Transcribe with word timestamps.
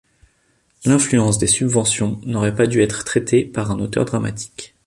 L’influence 0.83 1.37
des 1.37 1.45
subventions 1.45 2.19
n’aurait 2.23 2.55
pas 2.55 2.65
dû 2.65 2.81
être 2.81 3.03
traitée 3.03 3.45
par 3.45 3.69
un 3.69 3.77
auteur 3.79 4.03
dramatique. 4.03 4.73